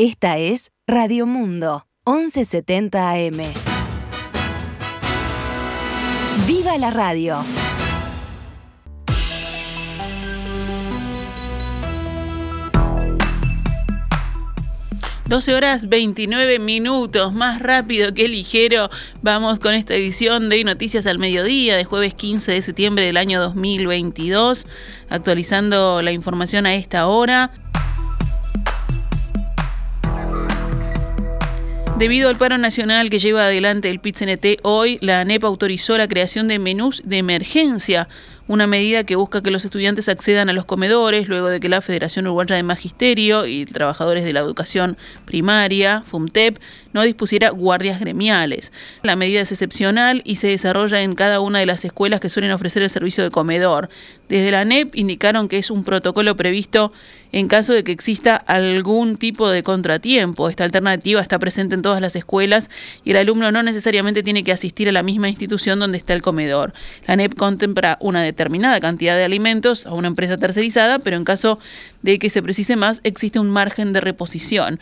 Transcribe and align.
Esta 0.00 0.38
es 0.38 0.70
Radio 0.86 1.26
Mundo, 1.26 1.84
1170 2.06 3.10
AM. 3.10 3.42
¡Viva 6.46 6.78
la 6.78 6.92
radio! 6.92 7.44
12 15.26 15.54
horas 15.56 15.88
29 15.88 16.60
minutos, 16.60 17.32
más 17.34 17.60
rápido 17.60 18.14
que 18.14 18.28
ligero. 18.28 18.90
Vamos 19.22 19.58
con 19.58 19.74
esta 19.74 19.94
edición 19.96 20.48
de 20.48 20.62
Noticias 20.62 21.06
al 21.06 21.18
Mediodía 21.18 21.76
de 21.76 21.82
jueves 21.82 22.14
15 22.14 22.52
de 22.52 22.62
septiembre 22.62 23.04
del 23.04 23.16
año 23.16 23.40
2022, 23.40 24.64
actualizando 25.10 26.02
la 26.02 26.12
información 26.12 26.66
a 26.66 26.76
esta 26.76 27.08
hora. 27.08 27.50
Debido 31.98 32.28
al 32.28 32.38
paro 32.38 32.58
nacional 32.58 33.10
que 33.10 33.18
lleva 33.18 33.46
adelante 33.46 33.90
el 33.90 33.98
PIT-CNT 33.98 34.60
hoy, 34.62 34.98
la 35.00 35.20
ANEP 35.20 35.42
autorizó 35.42 35.98
la 35.98 36.06
creación 36.06 36.46
de 36.46 36.60
menús 36.60 37.02
de 37.04 37.18
emergencia 37.18 38.06
una 38.48 38.66
medida 38.66 39.04
que 39.04 39.14
busca 39.14 39.42
que 39.42 39.50
los 39.50 39.66
estudiantes 39.66 40.08
accedan 40.08 40.48
a 40.48 40.54
los 40.54 40.64
comedores 40.64 41.28
luego 41.28 41.48
de 41.48 41.60
que 41.60 41.68
la 41.68 41.82
Federación 41.82 42.26
Uruguaya 42.26 42.56
de 42.56 42.62
Magisterio 42.62 43.46
y 43.46 43.66
trabajadores 43.66 44.24
de 44.24 44.32
la 44.32 44.40
educación 44.40 44.96
primaria, 45.26 46.02
FUMTEP, 46.06 46.58
no 46.94 47.02
dispusiera 47.02 47.50
guardias 47.50 48.00
gremiales. 48.00 48.72
La 49.02 49.16
medida 49.16 49.42
es 49.42 49.52
excepcional 49.52 50.22
y 50.24 50.36
se 50.36 50.48
desarrolla 50.48 51.02
en 51.02 51.14
cada 51.14 51.40
una 51.40 51.58
de 51.58 51.66
las 51.66 51.84
escuelas 51.84 52.20
que 52.20 52.30
suelen 52.30 52.50
ofrecer 52.50 52.82
el 52.82 52.90
servicio 52.90 53.22
de 53.22 53.30
comedor. 53.30 53.90
Desde 54.30 54.50
la 54.50 54.60
ANEP 54.60 54.96
indicaron 54.96 55.48
que 55.48 55.58
es 55.58 55.70
un 55.70 55.84
protocolo 55.84 56.34
previsto 56.34 56.92
en 57.32 57.48
caso 57.48 57.72
de 57.72 57.84
que 57.84 57.92
exista 57.92 58.36
algún 58.36 59.16
tipo 59.16 59.48
de 59.50 59.62
contratiempo. 59.62 60.48
Esta 60.48 60.64
alternativa 60.64 61.20
está 61.20 61.38
presente 61.38 61.74
en 61.74 61.82
todas 61.82 62.00
las 62.00 62.16
escuelas 62.16 62.70
y 63.04 63.10
el 63.10 63.18
alumno 63.18 63.52
no 63.52 63.62
necesariamente 63.62 64.22
tiene 64.22 64.44
que 64.44 64.52
asistir 64.52 64.88
a 64.88 64.92
la 64.92 65.02
misma 65.02 65.28
institución 65.28 65.78
donde 65.78 65.98
está 65.98 66.14
el 66.14 66.22
comedor. 66.22 66.72
La 67.06 67.14
ANEP 67.14 67.34
contempla 67.34 67.98
una 68.00 68.22
determinada 68.22 68.80
cantidad 68.80 69.16
de 69.16 69.24
alimentos 69.24 69.86
a 69.86 69.92
una 69.92 70.08
empresa 70.08 70.36
tercerizada, 70.36 70.98
pero 70.98 71.16
en 71.16 71.24
caso 71.24 71.58
de 72.02 72.18
que 72.18 72.30
se 72.30 72.42
precise 72.42 72.76
más, 72.76 73.00
existe 73.04 73.38
un 73.38 73.50
margen 73.50 73.92
de 73.92 74.00
reposición. 74.00 74.80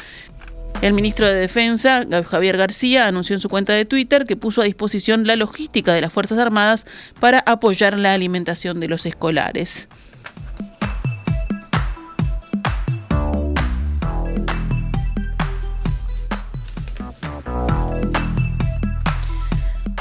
El 0.82 0.92
ministro 0.92 1.26
de 1.26 1.34
Defensa, 1.34 2.06
Javier 2.28 2.58
García, 2.58 3.06
anunció 3.06 3.34
en 3.34 3.40
su 3.40 3.48
cuenta 3.48 3.72
de 3.72 3.86
Twitter 3.86 4.26
que 4.26 4.36
puso 4.36 4.60
a 4.60 4.64
disposición 4.64 5.26
la 5.26 5.34
logística 5.34 5.94
de 5.94 6.02
las 6.02 6.12
Fuerzas 6.12 6.38
Armadas 6.38 6.84
para 7.18 7.38
apoyar 7.38 7.98
la 7.98 8.12
alimentación 8.12 8.78
de 8.78 8.88
los 8.88 9.06
escolares. 9.06 9.88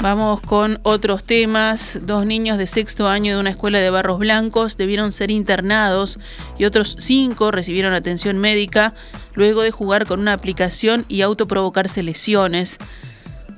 Vamos 0.08 0.40
con 0.40 0.78
otros 0.84 1.24
temas. 1.24 1.98
Dos 2.00 2.26
niños 2.26 2.58
de 2.58 2.68
sexto 2.68 3.08
año 3.08 3.34
de 3.34 3.40
una 3.40 3.50
escuela 3.50 3.80
de 3.80 3.90
Barros 3.90 4.20
Blancos 4.20 4.76
debieron 4.76 5.10
ser 5.10 5.32
internados 5.32 6.20
y 6.56 6.64
otros 6.64 6.94
cinco 7.00 7.50
recibieron 7.50 7.92
atención 7.92 8.38
médica 8.38 8.94
luego 9.34 9.62
de 9.62 9.72
jugar 9.72 10.06
con 10.06 10.20
una 10.20 10.32
aplicación 10.32 11.04
y 11.08 11.22
autoprovocarse 11.22 12.04
lesiones. 12.04 12.78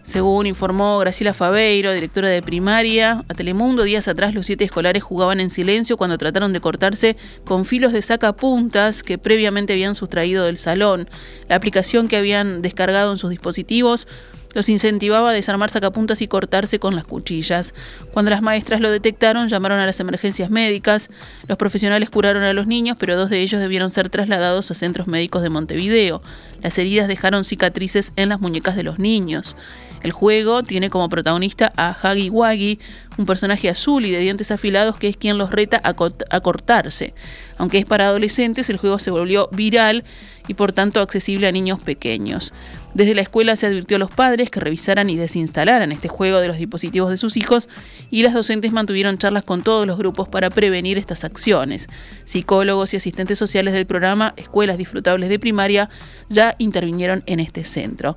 Según 0.05 0.47
informó 0.47 0.99
Graciela 1.01 1.35
Fabeiro, 1.35 1.93
directora 1.93 2.31
de 2.31 2.41
primaria, 2.41 3.23
a 3.29 3.35
Telemundo 3.35 3.83
días 3.83 4.09
atrás 4.09 4.35
los 4.35 4.47
siete 4.47 4.65
escolares 4.65 5.03
jugaban 5.03 5.41
en 5.41 5.51
silencio 5.51 5.99
cuando 5.99 6.17
trataron 6.17 6.55
de 6.55 6.63
cortarse 6.63 7.19
con 7.45 7.67
filos 7.67 7.93
de 7.93 8.01
sacapuntas 8.01 9.03
que 9.03 9.19
previamente 9.19 9.75
habían 9.75 9.95
sustraído 9.95 10.47
del 10.47 10.59
salón. 10.59 11.11
La 11.47 11.57
aplicación 11.57 12.09
que 12.09 12.17
habían 12.17 12.63
descargado 12.63 13.13
en 13.13 13.19
sus 13.19 13.29
dispositivos 13.29 14.09
los 14.55 14.69
incentivaba 14.69 15.31
a 15.31 15.33
desarmar 15.33 15.71
sacapuntas 15.71 16.23
y 16.23 16.29
cortarse 16.29 16.79
con 16.79 16.95
las 16.95 17.05
cuchillas. 17.05 17.75
Cuando 18.13 18.31
las 18.31 18.43
maestras 18.43 18.81
lo 18.81 18.91
detectaron, 18.91 19.49
llamaron 19.49 19.79
a 19.79 19.87
las 19.87 20.01
emergencias 20.01 20.51
médicas. 20.51 21.11
Los 21.47 21.59
profesionales 21.59 22.11
curaron 22.11 22.43
a 22.43 22.53
los 22.53 22.67
niños, 22.67 22.97
pero 22.99 23.17
dos 23.17 23.31
de 23.31 23.41
ellos 23.41 23.61
debieron 23.61 23.91
ser 23.91 24.09
trasladados 24.09 24.71
a 24.71 24.75
centros 24.75 25.07
médicos 25.07 25.43
de 25.43 25.51
Montevideo. 25.51 26.23
Las 26.63 26.79
heridas 26.79 27.09
dejaron 27.09 27.45
cicatrices 27.45 28.13
en 28.17 28.31
las 28.31 28.41
muñecas 28.41 28.77
de 28.77 28.83
los 28.83 28.99
niños. 28.99 29.57
El 30.03 30.13
juego 30.13 30.63
tiene 30.63 30.91
como 30.91 31.09
protagonista 31.09 31.73
a 31.77 31.97
Huggy 32.03 32.31
Wuggy, 32.31 32.79
un 33.17 33.27
personaje 33.27 33.69
azul 33.69 34.07
y 34.07 34.13
de 34.13 34.21
dientes 34.21 34.51
afilados 34.53 34.97
que 34.97 35.09
es 35.09 35.17
quien 35.17 35.39
los 35.39 35.51
reta 35.51 35.81
a, 35.83 35.95
a 36.31 36.41
cortarse. 36.41 37.15
Aunque 37.57 37.79
es 37.79 37.85
para 37.85 38.07
adolescentes, 38.07 38.71
el 38.71 38.77
juego 38.77 39.01
se 39.01 39.11
volvió 39.11 39.49
viral 39.53 40.05
y 40.47 40.55
por 40.55 40.73
tanto 40.73 41.01
accesible 41.01 41.49
a 41.49 41.53
niños 41.53 41.81
pequeños. 41.81 42.53
Desde 42.99 43.15
la 43.15 43.23
escuela 43.23 43.55
se 43.55 43.65
advirtió 43.65 43.95
a 43.95 44.01
los 44.01 44.11
padres 44.11 44.51
que 44.51 44.59
revisaran 44.59 45.09
y 45.09 45.15
desinstalaran 45.15 45.93
este 45.93 46.09
juego 46.09 46.41
de 46.41 46.49
los 46.49 46.59
dispositivos 46.59 47.11
de 47.11 47.17
sus 47.17 47.37
hijos 47.37 47.69
y 48.11 48.23
las 48.23 48.35
docentes 48.35 48.73
mantuvieron 48.73 49.19
charlas 49.19 49.45
con 49.45 49.63
todos 49.63 49.87
los 49.87 49.99
grupos 49.99 50.29
para 50.29 50.51
prevenir 50.51 50.99
estas 50.99 51.23
acciones. 51.23 51.87
Psicólogos 52.25 52.93
y 52.93 52.97
asistentes 52.97 53.39
sociales 53.39 53.73
del 53.73 53.87
programa 53.87 54.35
Escuelas 54.37 54.79
Disfrutables 54.79 55.29
de 55.29 55.39
Primaria 55.39 55.89
ya 56.29 56.57
intervinieron 56.59 57.23
en 57.27 57.39
este 57.39 57.63
centro. 57.63 58.17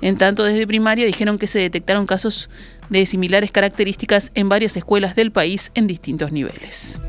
En 0.00 0.16
tanto, 0.16 0.44
desde 0.44 0.64
primaria 0.64 1.06
dijeron 1.06 1.36
que 1.36 1.48
se 1.48 1.58
detectaron 1.58 2.06
casos 2.06 2.50
de 2.88 3.06
similares 3.06 3.50
características 3.50 4.30
en 4.36 4.48
varias 4.48 4.76
escuelas 4.76 5.16
del 5.16 5.32
país 5.32 5.72
en 5.74 5.88
distintos 5.88 6.30
niveles. 6.30 7.00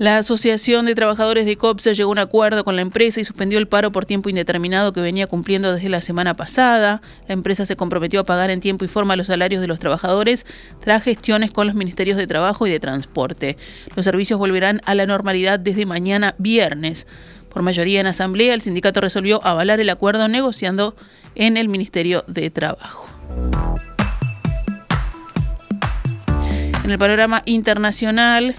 La 0.00 0.16
Asociación 0.16 0.86
de 0.86 0.94
Trabajadores 0.94 1.44
de 1.44 1.58
COPSA 1.58 1.92
llegó 1.92 2.08
a 2.08 2.12
un 2.12 2.18
acuerdo 2.18 2.64
con 2.64 2.74
la 2.74 2.80
empresa 2.80 3.20
y 3.20 3.24
suspendió 3.26 3.58
el 3.58 3.68
paro 3.68 3.92
por 3.92 4.06
tiempo 4.06 4.30
indeterminado 4.30 4.94
que 4.94 5.02
venía 5.02 5.26
cumpliendo 5.26 5.74
desde 5.74 5.90
la 5.90 6.00
semana 6.00 6.32
pasada. 6.32 7.02
La 7.28 7.34
empresa 7.34 7.66
se 7.66 7.76
comprometió 7.76 8.20
a 8.20 8.24
pagar 8.24 8.48
en 8.48 8.60
tiempo 8.60 8.86
y 8.86 8.88
forma 8.88 9.14
los 9.14 9.26
salarios 9.26 9.60
de 9.60 9.66
los 9.66 9.78
trabajadores 9.78 10.46
tras 10.80 11.02
gestiones 11.02 11.50
con 11.50 11.66
los 11.66 11.76
ministerios 11.76 12.16
de 12.16 12.26
Trabajo 12.26 12.66
y 12.66 12.70
de 12.70 12.80
Transporte. 12.80 13.58
Los 13.94 14.06
servicios 14.06 14.38
volverán 14.38 14.80
a 14.86 14.94
la 14.94 15.04
normalidad 15.04 15.60
desde 15.60 15.84
mañana 15.84 16.34
viernes. 16.38 17.06
Por 17.50 17.60
mayoría 17.60 18.00
en 18.00 18.06
asamblea, 18.06 18.54
el 18.54 18.62
sindicato 18.62 19.02
resolvió 19.02 19.46
avalar 19.46 19.80
el 19.80 19.90
acuerdo 19.90 20.28
negociando 20.28 20.96
en 21.34 21.58
el 21.58 21.68
Ministerio 21.68 22.24
de 22.26 22.48
Trabajo. 22.48 23.06
En 26.84 26.90
el 26.90 26.98
panorama 26.98 27.42
internacional, 27.44 28.56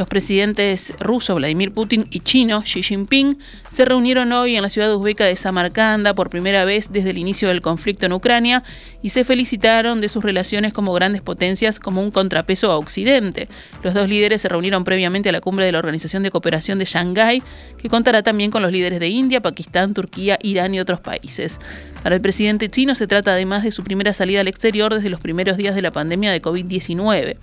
los 0.00 0.08
presidentes 0.08 0.94
ruso 0.98 1.34
Vladimir 1.34 1.72
Putin 1.72 2.06
y 2.10 2.20
chino 2.20 2.62
Xi 2.62 2.82
Jinping 2.82 3.36
se 3.70 3.84
reunieron 3.84 4.32
hoy 4.32 4.56
en 4.56 4.62
la 4.62 4.70
ciudad 4.70 4.94
uzbeca 4.94 5.26
de 5.26 5.36
Samarcanda 5.36 6.14
por 6.14 6.30
primera 6.30 6.64
vez 6.64 6.90
desde 6.90 7.10
el 7.10 7.18
inicio 7.18 7.48
del 7.48 7.60
conflicto 7.60 8.06
en 8.06 8.14
Ucrania 8.14 8.64
y 9.02 9.10
se 9.10 9.24
felicitaron 9.24 10.00
de 10.00 10.08
sus 10.08 10.24
relaciones 10.24 10.72
como 10.72 10.94
grandes 10.94 11.20
potencias 11.20 11.78
como 11.78 12.02
un 12.02 12.10
contrapeso 12.10 12.72
a 12.72 12.78
Occidente. 12.78 13.48
Los 13.82 13.92
dos 13.92 14.08
líderes 14.08 14.40
se 14.40 14.48
reunieron 14.48 14.84
previamente 14.84 15.28
a 15.28 15.32
la 15.32 15.42
cumbre 15.42 15.66
de 15.66 15.72
la 15.72 15.78
Organización 15.78 16.22
de 16.22 16.30
Cooperación 16.30 16.78
de 16.78 16.86
Shanghái, 16.86 17.42
que 17.76 17.90
contará 17.90 18.22
también 18.22 18.50
con 18.50 18.62
los 18.62 18.72
líderes 18.72 19.00
de 19.00 19.08
India, 19.08 19.42
Pakistán, 19.42 19.92
Turquía, 19.92 20.38
Irán 20.42 20.74
y 20.74 20.80
otros 20.80 21.00
países. 21.00 21.60
Para 22.02 22.14
el 22.14 22.22
presidente 22.22 22.70
chino 22.70 22.94
se 22.94 23.06
trata 23.06 23.32
además 23.32 23.64
de 23.64 23.70
su 23.70 23.84
primera 23.84 24.14
salida 24.14 24.40
al 24.40 24.48
exterior 24.48 24.94
desde 24.94 25.10
los 25.10 25.20
primeros 25.20 25.58
días 25.58 25.74
de 25.74 25.82
la 25.82 25.90
pandemia 25.90 26.32
de 26.32 26.40
COVID-19. 26.40 27.36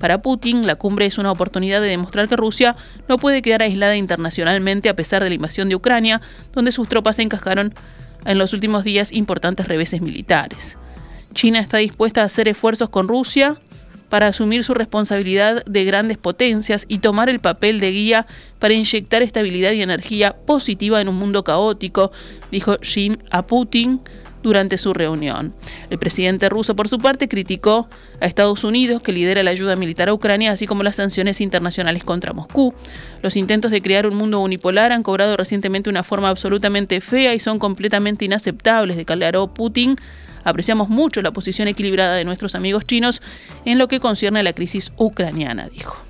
Para 0.00 0.18
Putin, 0.18 0.66
la 0.66 0.76
cumbre 0.76 1.06
es 1.06 1.18
una 1.18 1.32
oportunidad 1.32 1.80
de 1.80 1.88
demostrar 1.88 2.28
que 2.28 2.36
Rusia 2.36 2.76
no 3.08 3.16
puede 3.18 3.42
quedar 3.42 3.62
aislada 3.62 3.96
internacionalmente 3.96 4.88
a 4.88 4.96
pesar 4.96 5.22
de 5.22 5.30
la 5.30 5.34
invasión 5.34 5.68
de 5.68 5.74
Ucrania, 5.74 6.20
donde 6.52 6.72
sus 6.72 6.88
tropas 6.88 7.18
encajaron 7.18 7.72
en 8.26 8.38
los 8.38 8.52
últimos 8.52 8.84
días 8.84 9.12
importantes 9.12 9.68
reveses 9.68 10.02
militares. 10.02 10.76
China 11.32 11.60
está 11.60 11.78
dispuesta 11.78 12.22
a 12.22 12.26
hacer 12.26 12.48
esfuerzos 12.48 12.90
con 12.90 13.08
Rusia 13.08 13.58
para 14.08 14.28
asumir 14.28 14.64
su 14.64 14.74
responsabilidad 14.74 15.64
de 15.64 15.84
grandes 15.84 16.18
potencias 16.18 16.84
y 16.88 16.98
tomar 16.98 17.28
el 17.28 17.40
papel 17.40 17.80
de 17.80 17.90
guía 17.90 18.26
para 18.58 18.74
inyectar 18.74 19.22
estabilidad 19.22 19.72
y 19.72 19.82
energía 19.82 20.36
positiva 20.46 21.00
en 21.00 21.08
un 21.08 21.16
mundo 21.16 21.42
caótico, 21.42 22.12
dijo 22.50 22.76
Xi 22.78 23.18
a 23.30 23.46
Putin 23.46 24.00
durante 24.46 24.78
su 24.78 24.94
reunión. 24.94 25.54
El 25.90 25.98
presidente 25.98 26.48
ruso, 26.48 26.76
por 26.76 26.86
su 26.86 27.00
parte, 27.00 27.26
criticó 27.26 27.88
a 28.20 28.26
Estados 28.26 28.62
Unidos, 28.62 29.02
que 29.02 29.10
lidera 29.10 29.42
la 29.42 29.50
ayuda 29.50 29.74
militar 29.74 30.08
a 30.08 30.14
Ucrania, 30.14 30.52
así 30.52 30.68
como 30.68 30.84
las 30.84 30.94
sanciones 30.94 31.40
internacionales 31.40 32.04
contra 32.04 32.32
Moscú. 32.32 32.72
Los 33.22 33.36
intentos 33.36 33.72
de 33.72 33.82
crear 33.82 34.06
un 34.06 34.14
mundo 34.14 34.38
unipolar 34.38 34.92
han 34.92 35.02
cobrado 35.02 35.36
recientemente 35.36 35.90
una 35.90 36.04
forma 36.04 36.28
absolutamente 36.28 37.00
fea 37.00 37.34
y 37.34 37.40
son 37.40 37.58
completamente 37.58 38.24
inaceptables, 38.24 38.96
declaró 38.96 39.48
Putin. 39.48 39.96
Apreciamos 40.44 40.88
mucho 40.88 41.22
la 41.22 41.32
posición 41.32 41.66
equilibrada 41.66 42.14
de 42.14 42.24
nuestros 42.24 42.54
amigos 42.54 42.84
chinos 42.86 43.20
en 43.64 43.78
lo 43.78 43.88
que 43.88 43.98
concierne 43.98 44.38
a 44.38 44.42
la 44.44 44.52
crisis 44.52 44.92
ucraniana, 44.96 45.68
dijo. 45.68 46.00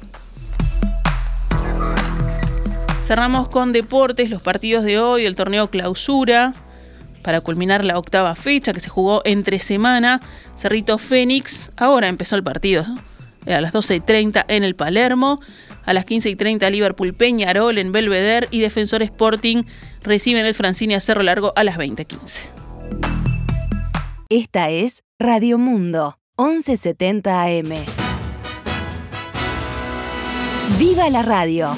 Cerramos 3.00 3.48
con 3.48 3.72
deportes, 3.72 4.28
los 4.28 4.42
partidos 4.42 4.84
de 4.84 4.98
hoy, 4.98 5.24
el 5.24 5.36
torneo 5.36 5.70
clausura 5.70 6.52
para 7.26 7.40
culminar 7.40 7.84
la 7.84 7.98
octava 7.98 8.36
fecha 8.36 8.72
que 8.72 8.78
se 8.78 8.88
jugó 8.88 9.20
entre 9.24 9.58
semana. 9.58 10.20
Cerrito 10.54 10.96
Fénix, 10.96 11.72
ahora 11.76 12.06
empezó 12.06 12.36
el 12.36 12.44
partido, 12.44 12.84
a 13.44 13.60
las 13.60 13.74
12.30 13.74 14.44
en 14.46 14.62
el 14.62 14.76
Palermo. 14.76 15.40
A 15.84 15.92
las 15.92 16.04
15 16.04 16.30
y 16.30 16.36
30 16.36 16.70
Liverpool 16.70 17.14
Peñarol 17.14 17.78
en 17.78 17.90
Belvedere 17.90 18.46
y 18.52 18.60
Defensor 18.60 19.02
Sporting 19.02 19.64
reciben 20.04 20.46
el 20.46 20.54
Francini 20.54 20.94
a 20.94 21.00
Cerro 21.00 21.24
Largo 21.24 21.52
a 21.56 21.64
las 21.64 21.76
20.15. 21.78 22.42
Esta 24.28 24.70
es 24.70 25.02
Radio 25.18 25.58
Mundo, 25.58 26.20
1170 26.38 27.42
AM. 27.42 27.74
¡Viva 30.78 31.10
la 31.10 31.22
radio! 31.22 31.74